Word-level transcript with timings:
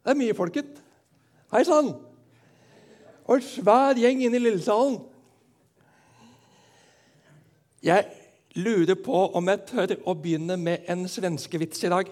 Det 0.00 0.14
er 0.14 0.16
mye 0.16 0.36
folket. 0.36 0.78
Hei 1.52 1.64
sann! 1.68 1.92
Og 3.28 3.36
en 3.36 3.44
svær 3.44 3.98
gjeng 4.00 4.22
inne 4.24 4.38
i 4.38 4.42
Lillesalen. 4.42 4.96
Jeg 7.84 8.06
lurer 8.56 8.96
på 8.96 9.26
om 9.36 9.48
jeg 9.52 9.62
tør 9.68 9.92
å 10.08 10.16
begynne 10.16 10.56
med 10.60 10.88
en 10.90 11.04
svenskevits 11.08 11.84
i 11.84 11.92
dag. 11.92 12.08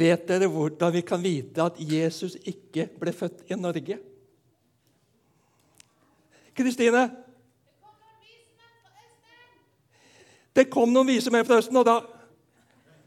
Vet 0.00 0.28
dere 0.28 0.48
hvordan 0.48 0.94
vi 0.94 1.02
kan 1.04 1.20
vite 1.24 1.64
at 1.64 1.80
Jesus 1.80 2.36
ikke 2.44 2.86
ble 3.00 3.12
født 3.12 3.50
i 3.50 3.58
Norge? 3.58 3.98
Kristine? 6.56 7.08
Det 10.56 10.68
kom 10.70 10.92
noen 10.92 11.08
vise 11.08 11.32
menn 11.32 11.46
fra 11.48 11.60
Østen, 11.60 11.76
og 11.80 11.86
da 11.88 11.98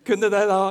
kunne 0.05 0.29
det 0.29 0.47
da 0.49 0.61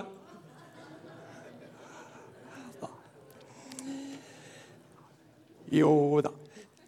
Jo 5.73 6.21
da. 6.21 6.31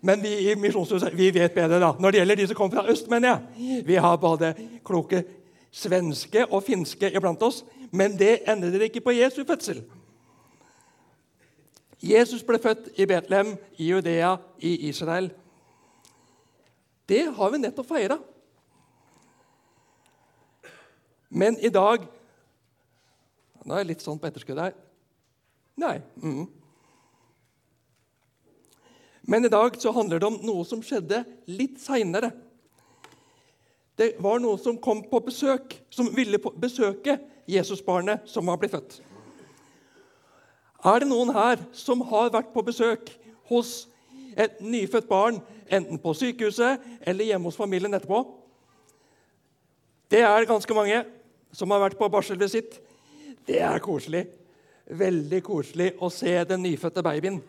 Men 0.05 0.21
vi 0.21 0.51
i 0.51 0.57
Misjonshuset 0.61 1.15
vi 1.17 1.31
vet 1.33 1.55
bedre 1.55 1.81
da. 1.81 1.95
når 1.99 2.11
det 2.11 2.19
gjelder 2.19 2.37
de 2.37 2.47
som 2.47 2.57
kommer 2.57 2.77
fra 2.77 2.91
øst. 2.93 3.09
mener 3.09 3.29
jeg. 3.29 3.87
Vi 3.87 3.95
har 3.95 4.17
både 4.17 4.55
kloke 4.85 5.25
svenske 5.73 6.47
og 6.47 6.63
finske 6.63 7.11
iblant 7.11 7.43
oss, 7.43 7.65
men 7.91 8.19
det 8.19 8.43
endrer 8.49 8.85
ikke 8.87 9.01
på 9.01 9.17
Jesu 9.17 9.45
fødsel. 9.45 9.83
Jesus 12.03 12.43
ble 12.43 12.59
født 12.59 12.91
i 13.01 13.07
Betlehem, 13.07 13.57
i 13.79 13.89
Judea, 13.91 14.37
i 14.59 14.89
Israel. 14.89 15.31
Det 17.09 17.35
har 17.37 17.51
vi 17.51 17.59
nettopp 17.59 17.89
feira. 17.89 18.19
Men 21.31 21.57
i 21.61 21.69
dag 21.69 22.05
Nå 23.65 23.75
er 23.75 23.83
jeg 23.83 23.95
litt 23.95 24.05
sånn 24.05 24.21
på 24.21 24.29
etterskudd 24.29 24.61
her. 24.61 24.77
Nei. 25.81 25.97
Mm. 26.23 26.45
Men 29.25 29.49
i 29.49 29.53
dag 29.53 29.77
så 29.81 29.93
handler 29.97 30.21
det 30.21 30.29
om 30.29 30.37
noe 30.45 30.67
som 30.69 30.83
skjedde 30.85 31.23
litt 31.49 31.81
seinere. 31.81 32.31
Det 33.97 34.15
var 34.23 34.43
noen 34.43 34.61
som 34.61 34.77
kom 34.83 35.01
på 35.09 35.23
besøk, 35.25 35.79
som 35.89 36.11
ville 36.13 36.41
besøke 36.61 37.17
Jesusbarnet 37.49 38.29
som 38.29 38.47
var 38.49 38.61
blitt 38.61 38.75
født. 38.75 39.01
Er 40.85 41.01
det 41.01 41.09
noen 41.09 41.33
her 41.33 41.63
som 41.73 42.03
har 42.11 42.33
vært 42.35 42.53
på 42.53 42.65
besøk 42.67 43.09
hos 43.49 43.87
et 44.37 44.59
nyfødt 44.61 45.09
barn, 45.09 45.39
enten 45.73 46.01
på 46.01 46.13
sykehuset 46.19 46.83
eller 47.01 47.31
hjemme 47.31 47.49
hos 47.49 47.57
familien 47.57 47.97
etterpå? 47.97 48.21
Det 50.13 50.21
er 50.21 50.49
ganske 50.49 50.77
mange 50.77 51.01
som 51.55 51.73
har 51.73 51.81
vært 51.87 51.97
på 51.97 52.11
barselvisitt. 52.13 52.77
Det 53.47 53.61
er 53.61 53.83
koselig. 53.85 54.25
Veldig 54.85 55.41
koselig 55.45 55.93
å 56.01 56.11
se 56.13 56.33
den 56.49 56.65
nyfødte 56.65 57.03
babyen. 57.05 57.41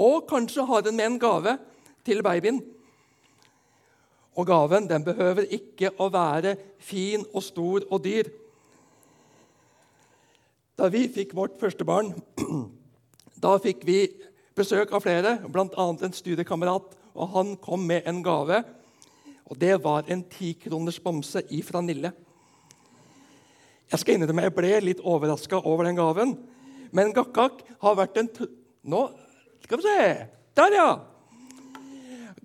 Og 0.00 0.24
kanskje 0.28 0.64
har 0.68 0.84
den 0.84 0.96
med 0.96 1.06
en 1.06 1.18
gave 1.20 1.56
til 2.04 2.22
babyen. 2.24 2.60
Og 4.36 4.46
gaven 4.48 4.88
den 4.88 5.04
behøver 5.04 5.48
ikke 5.52 5.92
å 6.00 6.08
være 6.12 6.54
fin 6.80 7.24
og 7.34 7.42
stor 7.44 7.84
og 7.90 8.04
dyr. 8.04 8.30
Da 10.80 10.88
vi 10.88 11.04
fikk 11.12 11.34
vårt 11.36 11.58
første 11.60 11.84
barn, 11.84 12.14
da 13.44 13.56
fikk 13.60 13.84
vi 13.84 14.06
besøk 14.56 14.94
av 14.96 15.04
flere, 15.04 15.34
bl.a. 15.52 15.86
en 15.92 16.16
studiekamerat. 16.16 16.96
og 17.12 17.28
Han 17.34 17.56
kom 17.60 17.84
med 17.84 18.08
en 18.08 18.22
gave, 18.24 18.62
og 19.44 19.58
det 19.60 19.74
var 19.84 20.08
en 20.08 20.22
tikroners 20.24 21.00
bamse 21.02 21.42
ifra 21.52 21.82
Nille. 21.84 22.14
Jeg 23.90 24.02
skal 24.02 24.16
innrømme 24.16 24.44
jeg 24.46 24.54
ble 24.54 24.72
litt 24.84 25.02
overraska 25.02 25.58
over 25.66 25.88
den 25.88 25.98
gaven. 25.98 26.36
Men 26.94 27.14
Gakkak 27.14 27.62
har 27.82 27.98
vært 27.98 28.20
en 28.22 28.30
Nå 28.90 29.00
skal 29.64 29.78
vi 29.78 29.84
se 29.84 30.04
Der, 30.56 30.74
ja! 30.74 30.90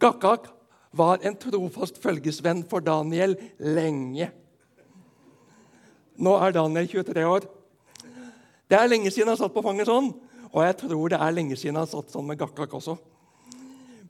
Gakkak 0.02 0.50
var 0.96 1.22
en 1.24 1.38
trofast 1.40 1.97
følgesvenn 2.03 2.64
for 2.70 2.84
Daniel 2.84 3.36
lenge. 3.59 4.30
Nå 6.16 6.36
er 6.40 6.56
Daniel 6.56 6.88
23 6.88 7.25
år. 7.28 7.47
Det 8.72 8.78
er 8.80 8.90
lenge 8.90 9.12
siden 9.12 9.31
han 9.31 9.40
satt 9.40 9.53
på 9.56 9.64
fanget 9.64 9.90
sånn, 9.90 10.09
og 10.52 10.62
jeg 10.64 10.78
tror 10.80 11.12
det 11.12 11.20
er 11.20 11.36
lenge 11.36 11.58
siden 11.59 11.80
han 11.80 11.90
satt 11.90 12.14
sånn 12.14 12.28
med 12.28 12.40
Gakkak 12.40 12.74
også. 12.80 12.96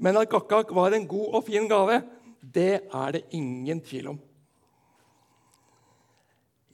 Men 0.01 0.17
at 0.21 0.29
Gakkak 0.31 0.73
var 0.75 0.93
en 0.93 1.07
god 1.09 1.39
og 1.39 1.45
fin 1.47 1.69
gave, 1.69 2.01
det 2.41 2.85
er 2.85 3.15
det 3.15 3.25
ingen 3.33 3.81
tvil 3.81 4.13
om. 4.13 4.21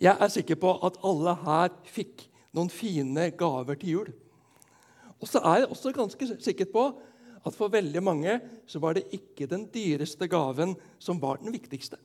Jeg 0.01 0.17
er 0.17 0.31
sikker 0.33 0.57
på 0.57 0.73
at 0.85 0.97
alle 1.05 1.35
her 1.43 1.73
fikk 1.85 2.25
noen 2.57 2.71
fine 2.73 3.29
gaver 3.37 3.77
til 3.77 3.95
jul. 3.95 4.11
Og 5.21 5.29
så 5.29 5.41
er 5.45 5.61
jeg 5.61 5.69
også 5.69 5.93
ganske 5.93 6.27
sikker 6.41 6.69
på 6.73 6.87
at 7.45 7.57
for 7.57 7.73
veldig 7.73 8.01
mange 8.03 8.37
så 8.69 8.81
var 8.81 8.97
det 8.97 9.09
ikke 9.13 9.49
den 9.49 9.67
dyreste 9.73 10.27
gaven 10.29 10.73
som 11.01 11.21
var 11.21 11.37
den 11.41 11.53
viktigste. 11.53 11.99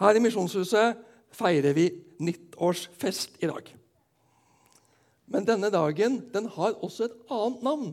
Her 0.00 0.16
i 0.16 0.22
Misjonshuset 0.24 1.04
feirer 1.34 1.76
vi 1.76 1.90
nyttårsfest 2.24 3.38
i 3.44 3.48
dag. 3.50 3.68
Men 5.30 5.46
denne 5.48 5.70
dagen 5.72 6.22
den 6.34 6.48
har 6.56 6.76
også 6.84 7.08
et 7.08 7.18
annet 7.32 7.62
navn. 7.64 7.92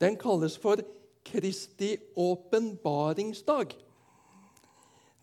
Den 0.00 0.16
kalles 0.18 0.56
for 0.58 0.80
Kristi 1.24 1.96
åpenbaringsdag. 2.16 3.74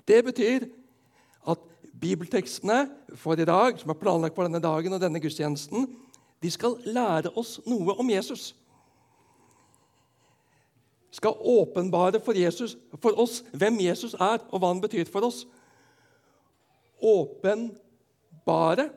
Det 0.08 0.24
betyr 0.26 0.66
at 1.48 1.60
bibeltekstene 2.02 2.86
for 3.20 3.40
i 3.40 3.46
dag, 3.46 3.78
som 3.80 3.94
er 3.94 4.00
planlagt 4.00 4.36
for 4.36 4.48
denne 4.48 4.64
dagen 4.64 4.94
og 4.94 5.02
denne 5.04 5.22
gudstjenesten, 5.22 5.88
de 6.42 6.52
skal 6.52 6.80
lære 6.86 7.32
oss 7.38 7.60
noe 7.70 7.94
om 8.02 8.10
Jesus. 8.10 8.52
Skal 11.12 11.38
åpenbare 11.38 12.22
for, 12.24 12.38
Jesus, 12.38 12.78
for 13.04 13.20
oss 13.20 13.42
hvem 13.52 13.82
Jesus 13.84 14.16
er, 14.16 14.40
og 14.50 14.62
hva 14.62 14.72
han 14.72 14.82
betyr 14.82 15.10
for 15.12 15.28
oss. 15.28 15.44
Åpenbare. 17.02 18.88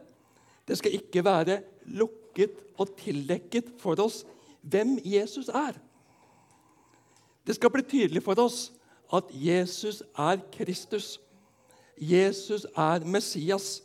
Det 0.65 0.79
skal 0.79 0.95
ikke 0.97 1.25
være 1.27 1.59
lukket 1.93 2.63
og 2.81 2.95
tildekket 3.01 3.75
for 3.83 4.01
oss 4.01 4.23
hvem 4.63 4.97
Jesus 5.05 5.51
er. 5.53 5.77
Det 7.45 7.59
skal 7.59 7.73
bli 7.75 7.85
tydelig 7.85 8.23
for 8.25 8.41
oss 8.41 8.71
at 9.15 9.31
Jesus 9.31 10.03
er 10.19 10.43
Kristus. 10.55 11.19
Jesus 11.99 12.67
er 12.77 13.05
Messias. 13.07 13.83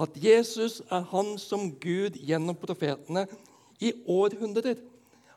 At 0.00 0.16
Jesus 0.16 0.80
er 0.90 1.04
han 1.12 1.34
som 1.38 1.68
Gud 1.80 2.16
gjennom 2.16 2.56
profetene 2.56 3.26
i 3.82 3.92
århundrer 4.08 4.80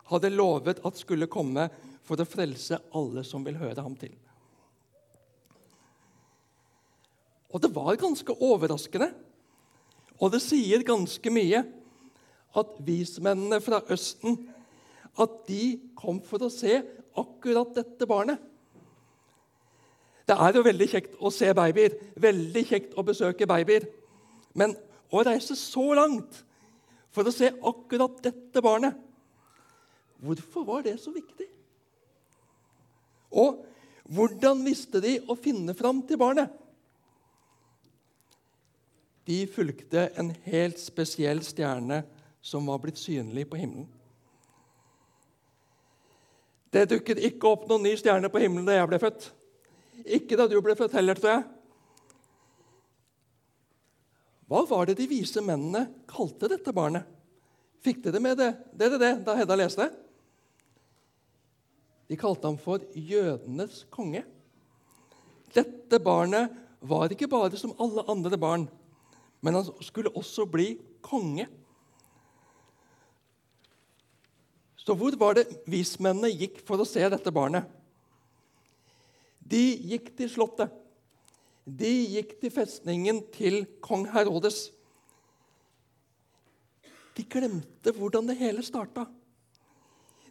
hadde 0.09 0.31
lovet 0.31 0.79
at 0.85 0.99
skulle 1.01 1.29
komme 1.31 1.67
for 2.05 2.21
å 2.21 2.27
frelse 2.29 2.77
alle 2.95 3.25
som 3.25 3.43
vil 3.45 3.57
høre 3.59 3.81
ham 3.81 3.97
til. 3.99 4.13
Og 7.55 7.61
det 7.63 7.71
var 7.75 7.97
ganske 7.99 8.35
overraskende, 8.43 9.09
og 10.19 10.31
det 10.33 10.41
sier 10.43 10.83
ganske 10.87 11.31
mye, 11.33 11.63
at 12.55 12.77
vismennene 12.87 13.59
fra 13.63 13.81
Østen 13.91 14.37
at 15.19 15.41
de 15.47 15.75
kom 15.97 16.21
for 16.23 16.45
å 16.45 16.51
se 16.51 16.77
akkurat 17.19 17.73
dette 17.75 18.07
barnet. 18.07 18.39
Det 20.25 20.35
er 20.41 20.57
jo 20.57 20.65
veldig 20.65 20.87
kjekt 20.89 21.17
å 21.21 21.29
se 21.33 21.51
babyer, 21.53 21.93
veldig 22.17 22.63
kjekt 22.65 22.97
å 22.97 23.05
besøke 23.05 23.47
babyer. 23.49 23.85
Men 24.57 24.73
å 25.13 25.21
reise 25.25 25.57
så 25.59 25.85
langt 25.97 26.41
for 27.13 27.27
å 27.27 27.33
se 27.33 27.51
akkurat 27.53 28.21
dette 28.23 28.63
barnet 28.63 29.01
Hvorfor 30.25 30.63
var 30.65 30.81
det 30.81 30.95
så 30.97 31.11
viktig? 31.11 31.45
Og 33.35 33.65
hvordan 34.15 34.61
visste 34.65 35.01
de 35.03 35.17
å 35.27 35.35
finne 35.37 35.75
fram 35.77 35.99
til 36.07 36.17
barnet? 36.17 36.49
De 39.27 39.41
fulgte 39.49 40.07
en 40.21 40.31
helt 40.45 40.79
spesiell 40.79 41.43
stjerne 41.45 42.03
som 42.45 42.67
var 42.69 42.79
blitt 42.81 43.01
synlig 43.01 43.47
på 43.49 43.59
himmelen. 43.59 43.89
Det 46.73 46.87
dukket 46.91 47.21
ikke 47.29 47.49
opp 47.49 47.69
noen 47.69 47.87
ny 47.87 47.95
stjerne 47.97 48.29
på 48.29 48.41
himmelen 48.43 48.67
da 48.67 48.79
jeg 48.79 48.89
ble 48.91 49.01
født. 49.01 49.29
Ikke 50.05 50.37
da 50.37 50.45
du 50.49 50.59
ble 50.61 50.75
født 50.77 50.95
heller, 50.97 51.17
tror 51.17 51.31
jeg. 51.33 51.45
Hva 54.45 54.61
var 54.69 54.85
det 54.85 54.99
de 54.99 55.07
vise 55.09 55.41
mennene 55.41 55.87
kalte 56.09 56.49
dette 56.51 56.73
barnet? 56.75 57.07
Fikk 57.85 58.03
dere 58.05 58.21
med 58.21 58.37
det, 58.37 58.51
Det, 58.73 58.89
det, 58.93 58.99
det 59.01 59.13
da 59.25 59.35
Hedda 59.37 59.57
leste? 59.57 59.89
De 62.05 62.17
kalte 62.17 62.45
ham 62.45 62.57
for 62.61 62.83
jødenes 62.93 63.83
konge. 63.89 64.21
Dette 65.55 65.99
barnet 66.03 66.53
var 66.85 67.09
ikke 67.09 67.29
bare 67.31 67.57
som 67.57 67.73
alle 67.81 68.03
andre 68.11 68.37
barn, 68.37 68.67
men 69.41 69.57
han 69.57 69.69
skulle 69.81 70.13
også 70.13 70.45
bli 70.45 70.75
konge. 71.01 71.47
Så 74.77 74.93
hvor 74.93 75.17
var 75.17 75.39
det 75.39 75.47
vismennene 75.65 76.29
gikk 76.29 76.59
for 76.67 76.77
å 76.77 76.85
se 76.85 77.01
dette 77.09 77.33
barnet? 77.33 77.65
De 79.45 79.61
gikk 79.91 80.11
til 80.17 80.31
slottet. 80.31 80.73
De 81.65 81.91
gikk 82.13 82.35
til 82.41 82.53
festningen 82.53 83.23
til 83.33 83.63
kong 83.81 84.07
Herodes. 84.13 84.69
De 87.17 87.23
glemte 87.23 87.93
hvordan 87.95 88.27
det 88.29 88.37
hele 88.41 88.63
starta. 88.65 89.05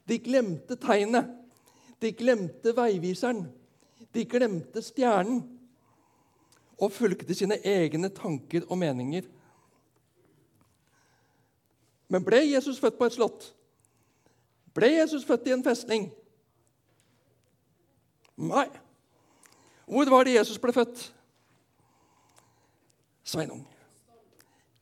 De 0.08 0.19
glemte 0.19 0.76
tegnet. 0.76 1.31
De 2.02 2.12
glemte 2.12 2.75
veiviseren. 2.76 3.46
De 4.14 4.25
glemte 4.28 4.82
stjernen 4.82 5.43
og 6.78 6.93
fulgte 6.93 7.34
sine 7.34 7.58
egne 7.67 8.10
tanker 8.14 8.67
og 8.69 8.78
meninger. 8.78 9.26
Men 12.10 12.26
ble 12.26 12.43
Jesus 12.44 12.78
født 12.82 12.99
på 12.99 13.08
et 13.08 13.17
slott? 13.17 13.46
Ble 14.75 14.90
Jesus 14.93 15.25
født 15.25 15.49
i 15.49 15.55
en 15.55 15.64
festning? 15.64 16.08
Nei. 18.37 18.69
Hvor 19.86 20.10
var 20.10 20.25
det 20.25 20.36
Jesus 20.38 20.58
ble 20.60 20.72
født? 20.72 21.10
Sveinung. 23.25 23.64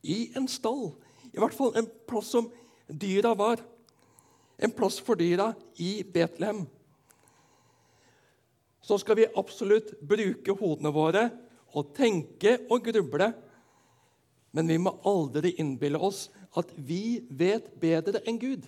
I 0.03 0.31
en 0.35 0.47
stall. 0.47 0.91
I 1.33 1.39
hvert 1.39 1.55
fall 1.55 1.75
en 1.79 1.89
plass 2.07 2.31
som 2.35 2.49
dyra 2.87 3.33
var. 3.37 3.61
En 4.59 4.71
plass 4.71 4.99
for 5.01 5.19
dyra 5.19 5.53
i 5.79 6.03
Betlehem. 6.03 6.65
Så 8.83 8.99
skal 8.99 9.17
vi 9.17 9.31
absolutt 9.39 9.93
bruke 10.03 10.55
hodene 10.59 10.91
våre 10.93 11.29
og 11.73 11.93
tenke 11.95 12.57
og 12.69 12.83
gruble. 12.85 13.31
Men 14.53 14.69
vi 14.69 14.77
må 14.77 14.93
aldri 15.07 15.55
innbille 15.57 15.97
oss 15.97 16.27
at 16.59 16.69
vi 16.77 17.23
vet 17.31 17.71
bedre 17.81 18.21
enn 18.27 18.37
Gud. 18.41 18.67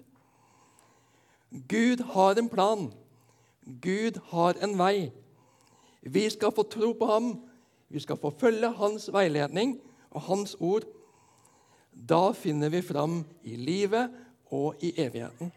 Gud 1.69 2.01
har 2.15 2.39
en 2.39 2.49
plan. 2.49 2.87
Gud 3.83 4.17
har 4.31 4.57
en 4.63 4.73
vei. 4.79 5.11
Vi 6.06 6.28
skal 6.30 6.54
få 6.54 6.63
tro 6.69 6.94
på 6.94 7.10
ham. 7.10 7.34
Vi 7.90 8.00
skal 8.02 8.19
få 8.22 8.31
følge 8.38 8.69
hans 8.78 9.10
veiledning 9.13 9.78
og 10.13 10.22
hans 10.30 10.56
ord. 10.60 10.86
Da 11.96 12.31
finner 12.36 12.69
vi 12.69 12.81
fram 12.86 13.24
i 13.44 13.56
livet 13.57 14.13
og 14.54 14.81
i 14.84 14.92
evigheten. 15.02 15.52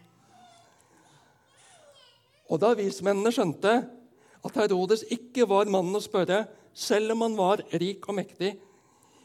Og 2.48 2.60
da 2.62 2.72
vismennene 2.78 3.32
skjønte 3.34 3.74
at 4.38 4.56
Herodes 4.56 5.04
ikke 5.12 5.44
var 5.50 5.68
mannen 5.68 5.98
å 5.98 6.02
spørre, 6.02 6.46
selv 6.72 7.12
om 7.12 7.24
han 7.26 7.36
var 7.36 7.64
rik 7.80 8.06
og 8.08 8.16
mektig, 8.20 8.54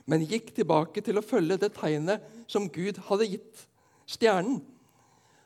men 0.09 0.25
gikk 0.27 0.49
tilbake 0.57 1.03
til 1.05 1.19
å 1.19 1.23
følge 1.23 1.59
det 1.61 1.71
tegnet 1.77 2.23
som 2.51 2.67
Gud 2.67 2.97
hadde 3.07 3.29
gitt, 3.35 3.67
stjernen. 4.09 4.59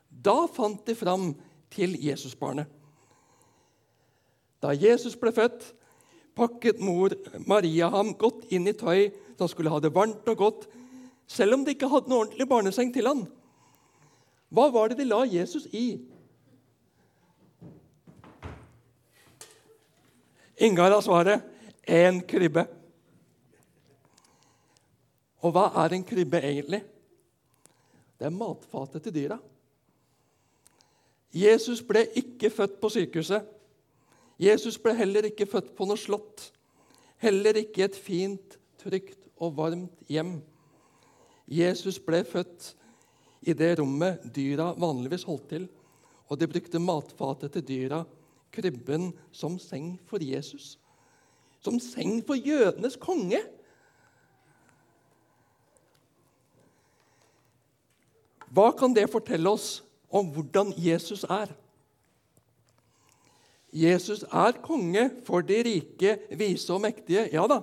Da 0.09 0.47
fant 0.49 0.81
de 0.87 0.95
fram 0.97 1.33
til 1.73 1.93
Jesusbarnet. 2.01 2.65
Da 4.63 4.73
Jesus 4.73 5.15
ble 5.19 5.31
født, 5.35 5.73
pakket 6.37 6.79
mor 6.81 7.13
Maria 7.49 7.89
ham 7.93 8.13
godt 8.17 8.45
inn 8.53 8.69
i 8.69 8.75
tøy 8.77 9.09
så 9.37 9.45
han 9.45 9.51
skulle 9.51 9.69
ha 9.69 9.79
det 9.79 9.93
varmt 9.93 10.27
og 10.31 10.37
godt, 10.37 10.67
selv 11.29 11.53
om 11.53 11.65
de 11.65 11.75
ikke 11.75 11.89
hadde 11.91 12.09
noe 12.09 12.23
ordentlig 12.23 12.47
barneseng 12.49 12.89
til 12.93 13.05
han. 13.05 13.25
Hva 14.49 14.69
var 14.73 14.89
det 14.89 14.97
de 15.01 15.05
la 15.05 15.19
Jesus 15.29 15.67
i? 15.75 15.99
Ingar 20.57 20.89
har 20.89 21.03
svaret 21.05 21.43
en 21.85 22.23
krybbe. 22.25 22.63
Og 25.45 25.53
hva 25.53 25.67
er 25.83 25.93
en 25.93 26.07
krybbe 26.07 26.41
egentlig? 26.41 26.81
Det 28.17 28.25
er 28.25 28.33
matfatet 28.33 29.03
til 29.05 29.13
dyra. 29.19 29.37
Jesus 31.37 31.83
ble 31.85 32.07
ikke 32.17 32.49
født 32.49 32.79
på 32.81 32.89
sykehuset. 32.89 33.45
Jesus 34.37 34.77
ble 34.77 34.93
heller 34.97 35.25
ikke 35.29 35.47
født 35.49 35.73
på 35.77 35.87
noe 35.89 35.97
slott. 35.97 36.51
Heller 37.21 37.57
ikke 37.57 37.81
i 37.81 37.87
et 37.87 37.97
fint, 37.97 38.57
trygt 38.77 39.25
og 39.41 39.55
varmt 39.57 40.11
hjem. 40.11 40.37
Jesus 41.47 41.97
ble 42.03 42.21
født 42.27 42.73
i 43.47 43.55
det 43.57 43.77
rommet 43.79 44.21
dyra 44.35 44.73
vanligvis 44.77 45.25
holdt 45.25 45.49
til, 45.49 45.67
og 46.27 46.39
de 46.39 46.49
brukte 46.51 46.81
matfatet 46.83 47.53
til 47.55 47.65
dyra, 47.65 48.03
krybben, 48.53 49.11
som 49.31 49.57
seng 49.61 49.95
for 50.05 50.21
Jesus. 50.21 50.75
Som 51.63 51.79
seng 51.81 52.19
for 52.27 52.37
jødenes 52.37 52.97
konge. 52.99 53.39
Hva 58.53 58.71
kan 58.77 58.93
det 58.95 59.09
fortelle 59.11 59.49
oss 59.49 59.81
om 60.09 60.29
hvordan 60.35 60.73
Jesus 60.77 61.23
er? 61.23 61.51
Jesus 63.73 64.23
er 64.23 64.59
konge 64.63 65.09
for 65.27 65.43
de 65.43 65.57
rike, 65.65 66.17
vise 66.39 66.71
og 66.73 66.81
mektige. 66.81 67.27
Ja 67.33 67.43
da. 67.49 67.61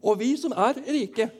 Og 0.00 0.18
vi 0.20 0.34
som 0.40 0.52
er 0.52 0.80
rike, 0.80 1.30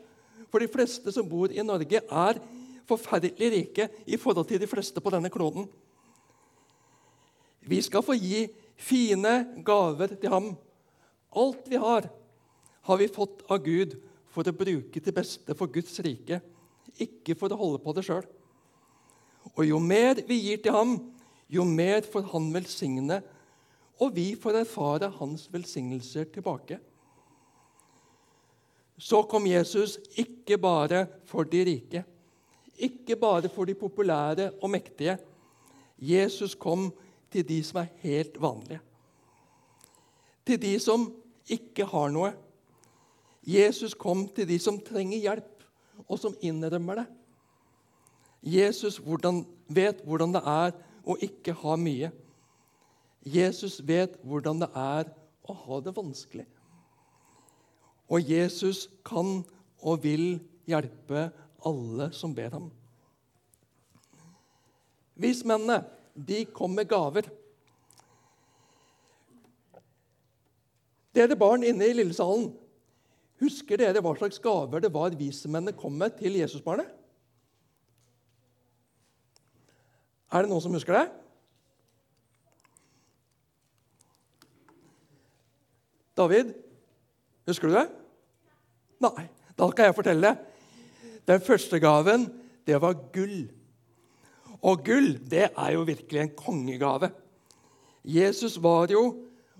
for 0.53 0.63
de 0.63 0.71
fleste 0.71 1.11
som 1.13 1.27
bor 1.27 1.51
i 1.51 1.65
Norge, 1.67 1.99
er 1.99 2.39
forferdelig 2.87 3.51
rike 3.53 3.89
i 4.07 4.19
forhold 4.21 4.47
til 4.47 4.61
de 4.61 4.69
fleste 4.71 5.01
på 5.01 5.11
denne 5.11 5.33
kloden. 5.33 5.67
Vi 7.65 7.81
skal 7.83 8.05
få 8.05 8.15
gi 8.15 8.47
fine 8.77 9.35
gaver 9.65 10.15
til 10.15 10.31
ham. 10.31 10.53
Alt 11.35 11.67
vi 11.71 11.81
har, 11.81 12.07
har 12.85 13.01
vi 13.01 13.09
fått 13.09 13.43
av 13.51 13.65
Gud 13.65 13.97
for 14.31 14.47
å 14.47 14.55
bruke 14.55 15.01
til 15.01 15.17
beste 15.17 15.57
for 15.57 15.71
Guds 15.73 15.97
rike, 16.05 16.41
ikke 17.01 17.35
for 17.39 17.51
å 17.51 17.59
holde 17.59 17.81
på 17.83 17.95
det 17.97 18.05
sjøl. 18.07 18.27
Og 19.55 19.65
jo 19.67 19.81
mer 19.83 20.21
vi 20.29 20.39
gir 20.45 20.61
til 20.63 20.75
ham, 20.75 20.95
jo 21.51 21.65
mer 21.67 22.05
får 22.07 22.29
han 22.33 22.51
velsigne, 22.55 23.21
og 24.03 24.15
vi 24.17 24.33
får 24.41 24.61
erfare 24.65 25.13
hans 25.19 25.47
velsignelser 25.53 26.27
tilbake. 26.35 26.79
Så 28.99 29.23
kom 29.31 29.47
Jesus 29.47 29.99
ikke 30.19 30.59
bare 30.59 31.07
for 31.27 31.47
de 31.47 31.63
rike, 31.67 32.05
ikke 32.79 33.17
bare 33.17 33.51
for 33.51 33.67
de 33.67 33.75
populære 33.75 34.51
og 34.63 34.71
mektige. 34.71 35.19
Jesus 35.99 36.55
kom 36.55 36.91
til 37.31 37.47
de 37.49 37.61
som 37.67 37.83
er 37.83 37.93
helt 38.03 38.41
vanlige. 38.41 38.81
Til 40.47 40.61
de 40.63 40.75
som 40.83 41.09
ikke 41.51 41.87
har 41.89 42.11
noe. 42.15 42.33
Jesus 43.45 43.95
kom 43.95 44.27
til 44.35 44.49
de 44.49 44.59
som 44.59 44.79
trenger 44.81 45.21
hjelp, 45.21 45.51
og 46.09 46.19
som 46.19 46.35
innrømmer 46.43 47.03
det. 47.03 47.07
Jesus 48.45 48.99
hvordan, 49.01 49.45
vet 49.69 50.03
hvordan 50.05 50.35
det 50.35 50.43
er 50.45 50.75
å 51.05 51.17
ikke 51.23 51.55
ha 51.63 51.77
mye. 51.81 52.11
Jesus 53.25 53.79
vet 53.81 54.19
hvordan 54.23 54.61
det 54.61 54.69
er 54.77 55.09
å 55.49 55.57
ha 55.57 55.81
det 55.85 55.95
vanskelig. 55.97 56.45
Og 58.13 58.21
Jesus 58.29 58.87
kan 59.07 59.41
og 59.85 60.03
vil 60.05 60.37
hjelpe 60.69 61.31
alle 61.65 62.11
som 62.17 62.35
ber 62.37 62.53
ham. 62.53 62.69
Vismennene 65.17 65.81
de 66.15 66.45
kom 66.53 66.75
med 66.77 66.89
gaver. 66.91 67.29
Dere 71.15 71.39
barn 71.39 71.65
inne 71.65 71.87
i 71.87 71.95
lillesalen, 71.95 72.49
husker 73.41 73.79
dere 73.79 74.03
hva 74.03 74.15
slags 74.19 74.41
gaver 74.43 74.83
det 74.83 74.93
var 74.95 75.15
vismennene 75.17 75.77
kom 75.79 75.95
med 75.99 76.17
til 76.19 76.37
Jesusbarnet? 76.41 76.91
Er 80.35 80.43
det 80.43 80.51
noen 80.51 80.65
som 80.65 80.75
husker 80.75 80.97
det? 80.99 81.07
David, 86.17 86.55
husker 87.49 87.69
du 87.71 87.79
det? 87.79 87.89
Nei. 89.05 89.29
Da 89.55 89.69
kan 89.71 89.87
jeg 89.87 89.95
fortelle. 89.95 90.33
Den 91.29 91.43
første 91.43 91.79
gaven, 91.83 92.27
det 92.67 92.81
var 92.83 92.97
gull. 93.15 93.45
Og 94.65 94.81
gull, 94.85 95.15
det 95.31 95.51
er 95.51 95.71
jo 95.77 95.85
virkelig 95.87 96.21
en 96.21 96.35
kongegave. 96.37 97.11
Jesus 98.05 98.57
var 98.63 98.91
jo 98.93 99.05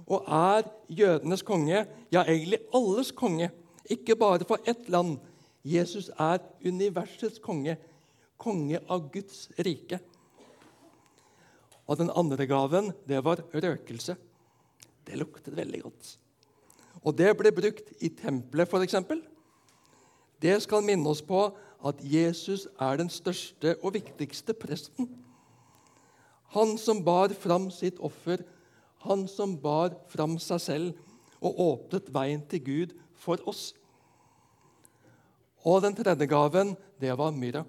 og 0.05 0.27
er 0.29 0.67
jødenes 0.93 1.43
konge, 1.47 1.87
ja, 2.13 2.25
egentlig 2.25 2.59
alles 2.75 3.13
konge. 3.17 3.49
Ikke 3.89 4.17
bare 4.17 4.45
for 4.49 4.61
ett 4.69 4.89
land. 4.89 5.17
Jesus 5.65 6.11
er 6.21 6.43
universets 6.65 7.39
konge, 7.41 7.79
konge 8.37 8.81
av 8.89 9.07
Guds 9.13 9.47
rike. 9.65 10.01
Og 11.89 12.01
den 12.01 12.13
andre 12.13 12.47
gaven, 12.49 12.93
det 13.09 13.23
var 13.25 13.41
røkelse. 13.53 14.17
Det 15.05 15.17
luktet 15.21 15.57
veldig 15.57 15.83
godt. 15.85 16.19
Og 17.05 17.17
det 17.17 17.35
ble 17.37 17.53
brukt 17.53 17.93
i 18.01 18.09
tempelet, 18.09 18.69
f.eks. 18.69 18.97
Det 20.41 20.57
skal 20.65 20.85
minne 20.85 21.09
oss 21.09 21.23
på 21.25 21.47
at 21.85 22.01
Jesus 22.01 22.67
er 22.81 22.99
den 23.01 23.11
største 23.13 23.77
og 23.83 23.95
viktigste 23.99 24.57
presten. 24.57 25.11
Han 26.57 26.79
som 26.81 27.03
bar 27.05 27.35
fram 27.37 27.69
sitt 27.75 28.01
offer, 28.01 28.41
han 29.05 29.27
som 29.29 29.57
bar 29.61 29.93
fram 30.09 30.39
seg 30.41 30.63
selv 30.63 31.45
og 31.45 31.61
åpnet 31.61 32.09
veien 32.15 32.45
til 32.49 32.63
Gud 32.65 32.95
for 33.21 33.41
oss. 33.49 33.73
Og 35.65 35.83
den 35.85 35.97
tredje 35.97 36.29
gaven, 36.29 36.73
det 37.01 37.13
var 37.19 37.35
myrra. 37.37 37.65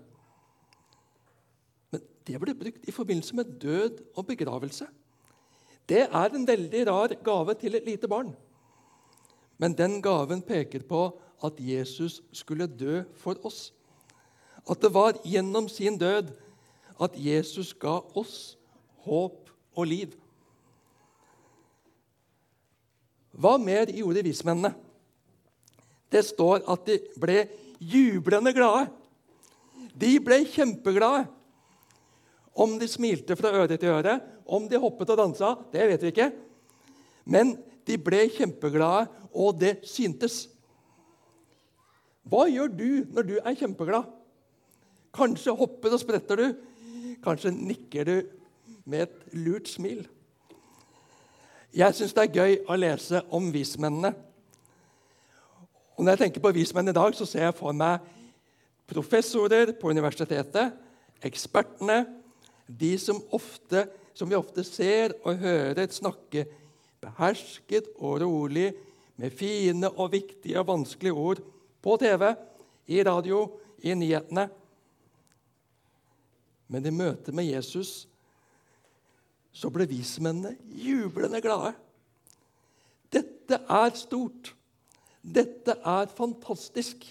Men 1.92 2.04
det 2.28 2.40
ble 2.40 2.56
brukt 2.56 2.88
i 2.88 2.96
forbindelse 2.96 3.36
med 3.36 3.56
død 3.60 4.00
og 4.16 4.28
begravelse. 4.32 4.88
Det 5.90 6.08
er 6.08 6.34
en 6.34 6.48
veldig 6.48 6.88
rar 6.88 7.14
gave 7.24 7.56
til 7.60 7.76
et 7.76 7.88
lite 7.88 8.10
barn. 8.12 8.32
Men 9.58 9.76
den 9.78 10.02
gaven 10.04 10.42
peker 10.44 10.84
på 10.88 11.08
at 11.46 11.60
Jesus 11.60 12.22
skulle 12.36 12.68
dø 12.68 13.04
for 13.20 13.40
oss. 13.48 13.70
At 14.70 14.82
det 14.82 14.92
var 14.94 15.20
gjennom 15.24 15.70
sin 15.70 15.98
død 15.98 16.34
at 17.02 17.18
Jesus 17.20 17.74
ga 17.78 18.00
oss 18.18 18.56
håp 19.06 19.52
og 19.76 19.88
liv. 19.88 20.16
Hva 23.36 23.58
mer 23.60 23.92
gjorde 23.92 24.24
vismennene? 24.26 24.72
Det 26.12 26.24
står 26.24 26.64
at 26.72 26.86
de 26.88 27.00
ble 27.20 27.42
jublende 27.84 28.54
glade. 28.56 28.88
De 29.96 30.16
ble 30.24 30.44
kjempeglade. 30.48 31.26
Om 32.56 32.78
de 32.80 32.88
smilte 32.88 33.36
fra 33.36 33.52
øre 33.52 33.76
til 33.76 33.92
øre, 33.92 34.20
om 34.48 34.70
de 34.72 34.80
hoppet 34.80 35.10
og 35.12 35.20
dansa, 35.20 35.50
det 35.74 35.90
vet 35.90 36.06
vi 36.06 36.12
ikke. 36.14 36.30
Men 37.28 37.58
de 37.86 37.98
ble 38.02 38.26
kjempeglade, 38.34 39.10
og 39.36 39.60
det 39.60 39.78
syntes. 39.88 40.46
Hva 42.26 42.48
gjør 42.50 42.72
du 42.74 42.90
når 43.14 43.28
du 43.28 43.36
er 43.38 43.58
kjempeglad? 43.60 44.08
Kanskje 45.16 45.56
hopper 45.56 45.94
og 45.94 46.02
spretter 46.02 46.42
du. 46.42 46.48
Kanskje 47.24 47.54
nikker 47.54 48.10
du 48.10 48.16
med 48.86 49.06
et 49.06 49.36
lurt 49.38 49.70
smil. 49.70 50.04
Jeg 51.76 51.96
syns 51.98 52.16
det 52.16 52.24
er 52.24 52.40
gøy 52.40 52.58
å 52.72 52.78
lese 52.80 53.22
om 53.36 53.50
vismennene. 53.52 54.14
Og 55.96 56.04
Når 56.04 56.16
jeg 56.16 56.22
tenker 56.26 56.44
på 56.44 56.52
vismenn 56.56 56.92
i 56.92 56.96
dag, 56.96 57.16
så 57.16 57.28
ser 57.28 57.48
jeg 57.48 57.56
for 57.56 57.76
meg 57.76 58.04
professorer 58.90 59.72
på 59.80 59.90
universitetet, 59.96 60.76
ekspertene, 61.26 62.04
de 62.68 62.92
som, 63.00 63.22
ofte, 63.34 63.86
som 64.14 64.30
vi 64.30 64.38
ofte 64.38 64.64
ser 64.66 65.16
og 65.24 65.40
hører 65.42 65.92
snakke 65.94 66.46
behersket 67.06 67.92
og 68.00 68.20
rolig 68.24 68.72
med 69.22 69.34
fine 69.34 69.90
og 69.94 70.12
viktige 70.16 70.60
og 70.60 70.70
vanskelige 70.74 71.14
ord 71.14 71.42
på 71.82 71.98
TV, 72.02 72.34
i 72.88 73.02
radio, 73.04 73.46
i 73.82 73.94
nyhetene. 73.98 74.50
Men 76.70 76.86
i 76.86 76.94
møte 76.94 77.34
med 77.34 77.48
Jesus 77.48 78.06
så 79.56 79.72
ble 79.72 79.88
vismennene 79.88 80.58
jublende 80.84 81.40
glade. 81.42 81.72
Dette 83.14 83.62
er 83.72 83.94
stort. 83.96 84.52
Dette 85.22 85.78
er 85.80 86.12
fantastisk. 86.12 87.06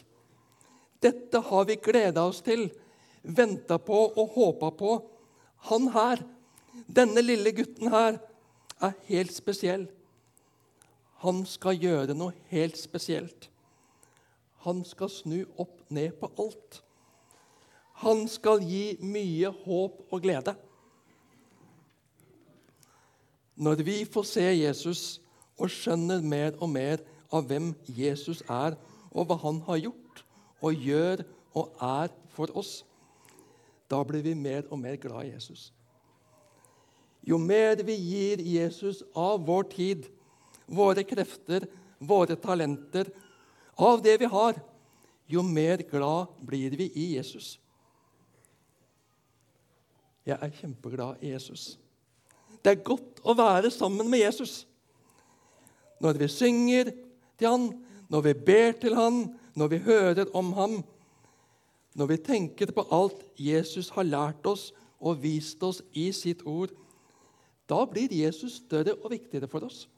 Dette 1.03 1.41
har 1.49 1.65
vi 1.69 1.79
gleda 1.81 2.27
oss 2.29 2.43
til, 2.45 2.69
venta 3.23 3.79
på 3.81 4.01
og 4.13 4.37
håpa 4.37 4.71
på. 4.77 4.93
Han 5.71 5.89
her, 5.95 6.21
denne 6.87 7.25
lille 7.25 7.55
gutten 7.57 7.91
her, 7.93 8.21
er 8.81 8.97
helt 9.09 9.35
spesiell. 9.35 9.87
Han 11.25 11.45
skal 11.49 11.78
gjøre 11.81 12.16
noe 12.16 12.35
helt 12.50 12.78
spesielt. 12.78 13.49
Han 14.64 14.85
skal 14.85 15.11
snu 15.12 15.45
opp 15.61 15.83
ned 15.93 16.16
på 16.21 16.31
alt. 16.40 16.81
Han 18.04 18.25
skal 18.28 18.64
gi 18.64 18.97
mye 19.00 19.50
håp 19.64 20.00
og 20.11 20.23
glede. 20.25 20.54
Når 23.54 23.85
vi 23.87 24.00
får 24.04 24.26
se 24.26 24.47
Jesus 24.59 25.02
og 25.54 25.71
skjønner 25.71 26.25
mer 26.25 26.57
og 26.59 26.73
mer 26.73 27.04
av 27.31 27.47
hvem 27.47 27.71
Jesus 27.87 28.43
er, 28.50 28.75
og 29.14 29.28
hva 29.28 29.37
han 29.45 29.61
har 29.69 29.78
gjort 29.85 30.25
og 30.64 30.83
gjør 30.83 31.23
og 31.54 31.76
er 31.78 32.11
for 32.35 32.50
oss, 32.59 32.83
da 33.90 34.00
blir 34.02 34.25
vi 34.26 34.35
mer 34.35 34.66
og 34.71 34.81
mer 34.83 34.97
glad 34.99 35.28
i 35.28 35.35
Jesus. 35.37 35.71
Jo 37.25 37.38
mer 37.40 37.81
vi 37.85 37.97
gir 37.97 38.43
Jesus 38.45 39.02
av 39.16 39.47
vår 39.47 39.69
tid, 39.73 40.07
våre 40.66 41.04
krefter, 41.04 41.66
våre 41.99 42.37
talenter, 42.37 43.09
av 43.75 44.02
det 44.02 44.19
vi 44.21 44.28
har, 44.31 44.59
jo 45.26 45.43
mer 45.43 45.81
glad 45.88 46.35
blir 46.45 46.76
vi 46.76 46.90
i 46.95 47.14
Jesus. 47.16 47.57
Jeg 50.25 50.38
er 50.40 50.52
kjempeglad 50.61 51.25
i 51.25 51.33
Jesus. 51.33 51.75
Det 52.64 52.73
er 52.73 52.85
godt 52.85 53.21
å 53.25 53.35
være 53.37 53.73
sammen 53.73 54.09
med 54.09 54.23
Jesus. 54.25 54.62
Når 56.00 56.21
vi 56.21 56.28
synger 56.33 56.93
til 57.40 57.49
han, 57.49 57.66
når 58.09 58.28
vi 58.28 58.35
ber 58.47 58.76
til 58.81 58.97
han, 58.97 59.25
når 59.57 59.73
vi 59.73 59.83
hører 59.85 60.31
om 60.37 60.52
ham, 60.57 60.78
når 61.95 62.11
vi 62.11 62.23
tenker 62.26 62.73
på 62.75 62.87
alt 62.93 63.21
Jesus 63.38 63.90
har 63.95 64.09
lært 64.09 64.47
oss 64.49 64.73
og 64.99 65.21
vist 65.23 65.62
oss 65.62 65.83
i 65.93 66.09
sitt 66.16 66.43
ord, 66.49 66.73
da 67.68 67.85
blir 67.88 68.12
Jesus 68.12 68.61
større 68.61 68.94
og 68.94 69.11
viktigere 69.11 69.49
for 69.49 69.64
oss. 69.66 69.88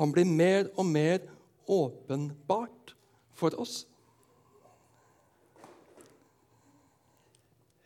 Han 0.00 0.12
blir 0.12 0.24
mer 0.24 0.70
og 0.76 0.86
mer 0.86 1.18
åpenbart 1.68 2.94
for 3.36 3.54
oss. 3.60 3.86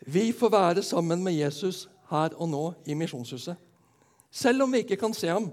Vi 0.06 0.32
får 0.32 0.48
være 0.48 0.82
sammen 0.82 1.24
med 1.24 1.32
Jesus 1.32 1.88
her 2.10 2.34
og 2.38 2.48
nå 2.48 2.64
i 2.86 2.94
Misjonshuset, 2.94 3.56
selv 4.30 4.62
om 4.62 4.72
vi 4.72 4.84
ikke 4.84 4.96
kan 4.96 5.14
se 5.14 5.28
ham. 5.28 5.48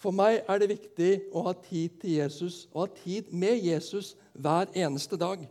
For 0.00 0.12
meg 0.16 0.42
er 0.48 0.60
det 0.60 0.68
viktig 0.68 1.10
å 1.36 1.46
ha 1.48 1.54
tid 1.64 1.96
til 2.02 2.18
Jesus 2.18 2.66
og 2.72 2.82
ha 2.82 3.00
tid 3.02 3.32
med 3.32 3.64
Jesus 3.64 4.14
hver 4.32 4.68
eneste 4.76 5.16
dag. 5.20 5.42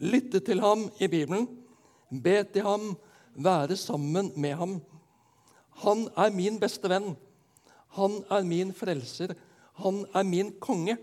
Lytte 0.00 0.40
til 0.40 0.60
ham 0.60 0.86
i 1.00 1.08
Bibelen, 1.08 1.48
be 2.10 2.42
til 2.44 2.64
ham, 2.64 2.92
være 3.34 3.76
sammen 3.76 4.32
med 4.36 4.54
ham. 4.58 4.80
Han 5.82 6.08
er 6.16 6.34
min 6.34 6.58
beste 6.60 6.88
venn. 6.90 7.14
Han 7.96 8.22
er 8.30 8.44
min 8.44 8.72
frelser. 8.76 9.34
Han 9.80 10.04
er 10.14 10.22
min 10.22 10.52
konge. 10.60 10.96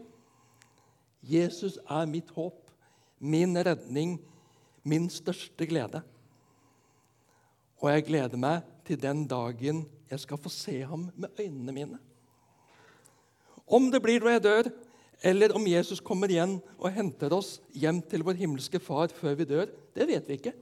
Jesus 1.22 1.78
er 1.90 2.06
mitt 2.08 2.30
håp, 2.32 2.62
min 3.20 3.58
redning, 3.58 4.20
min 4.84 5.10
største 5.12 5.68
glede. 5.68 6.02
Og 7.80 7.92
jeg 7.92 8.06
gleder 8.08 8.40
meg 8.40 8.68
til 8.88 9.00
den 9.02 9.26
dagen 9.28 9.84
jeg 10.10 10.24
skal 10.24 10.40
få 10.42 10.50
se 10.50 10.80
ham 10.88 11.10
med 11.16 11.30
øynene 11.40 11.76
mine. 11.76 12.00
Om 13.68 13.92
det 13.92 14.02
blir 14.02 14.24
når 14.24 14.38
jeg 14.38 14.44
dør, 14.44 14.70
eller 15.22 15.54
om 15.54 15.68
Jesus 15.68 16.00
kommer 16.00 16.32
igjen 16.32 16.58
og 16.80 16.94
henter 16.96 17.34
oss 17.36 17.60
hjem 17.76 18.00
til 18.02 18.24
vår 18.26 18.40
himmelske 18.40 18.80
Far 18.82 19.12
før 19.14 19.36
vi 19.38 19.46
dør, 19.46 19.68
det 19.94 20.08
vet 20.08 20.28
vi 20.28 20.40
ikke. 20.40 20.56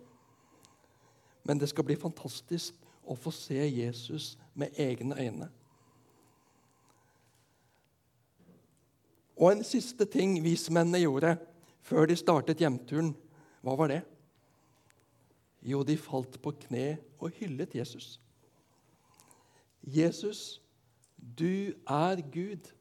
Men 1.47 1.59
det 1.61 1.69
skal 1.71 1.87
bli 1.87 1.95
fantastisk 1.95 2.75
å 3.07 3.15
få 3.15 3.31
se 3.31 3.61
Jesus 3.63 4.33
med 4.53 4.75
egne 4.75 5.15
øyne. 5.15 5.47
Og 9.37 9.51
en 9.53 9.63
siste 9.63 10.05
ting 10.09 10.35
vismennene 10.43 10.99
gjorde 11.05 11.37
før 11.87 12.09
de 12.09 12.17
startet 12.19 12.59
hjemturen, 12.59 13.13
hva 13.63 13.77
var 13.79 13.93
det? 13.93 14.01
Jo, 15.63 15.83
de 15.87 15.95
falt 15.99 16.39
på 16.41 16.51
kne 16.65 16.97
og 17.19 17.37
hyllet 17.37 17.75
Jesus. 17.75 18.17
Jesus, 19.83 20.61
du 21.15 21.73
er 21.87 22.21
Gud. 22.33 22.73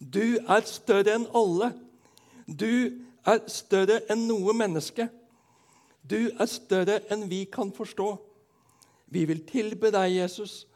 Du 0.00 0.40
er 0.40 0.66
større 0.66 1.14
enn 1.14 1.28
alle. 1.36 1.70
Du 2.46 2.98
er 3.28 3.40
større 3.52 4.00
enn 4.10 4.26
noe 4.26 4.54
menneske. 4.56 5.06
Du 6.10 6.30
er 6.30 6.48
større 6.50 7.00
enn 7.12 7.28
vi 7.30 7.44
kan 7.52 7.70
forstå. 7.72 8.08
Vi 9.10 9.24
vil 9.30 9.44
tilbe 9.46 9.90
deg, 9.94 10.16
Jesus. 10.16 10.66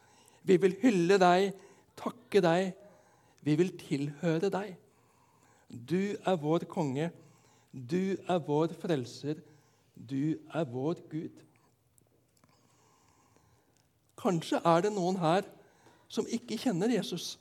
Vi 0.43 0.57
vil 0.61 0.77
hylle 0.83 1.19
deg, 1.19 1.53
takke 1.99 2.43
deg. 2.45 2.75
Vi 3.45 3.57
vil 3.61 3.73
tilhøre 3.79 4.51
deg. 4.53 4.75
Du 5.69 6.15
er 6.15 6.37
vår 6.41 6.67
konge. 6.71 7.11
Du 7.73 8.17
er 8.29 8.39
vår 8.47 8.75
frelser. 8.81 9.41
Du 9.95 10.37
er 10.55 10.65
vår 10.71 11.01
Gud. 11.11 11.43
Kanskje 14.19 14.61
er 14.65 14.87
det 14.87 14.93
noen 14.95 15.19
her 15.21 15.47
som 16.09 16.29
ikke 16.31 16.59
kjenner 16.61 16.93
Jesus. 16.95 17.35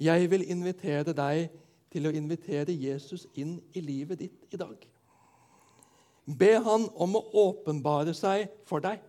Jeg 0.00 0.30
vil 0.30 0.48
invitere 0.50 1.12
deg 1.14 1.52
til 1.92 2.08
å 2.08 2.14
invitere 2.16 2.72
Jesus 2.72 3.26
inn 3.38 3.58
i 3.76 3.84
livet 3.84 4.24
ditt 4.24 4.54
i 4.54 4.60
dag. 4.60 4.91
Be 6.26 6.54
han 6.62 6.86
om 6.94 7.16
å 7.18 7.24
åpenbare 7.48 8.14
seg 8.14 8.50
for 8.68 8.84
deg. 8.84 9.00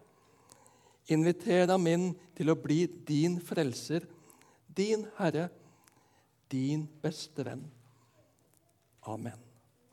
Inviter 1.14 1.68
ham 1.70 1.88
inn 1.92 2.10
til 2.38 2.50
å 2.50 2.58
bli 2.58 2.86
din 3.06 3.38
frelser, 3.44 4.08
din 4.74 5.06
Herre, 5.20 5.50
din 6.50 6.88
beste 7.04 7.46
venn. 7.46 7.66
Amen. 9.10 9.53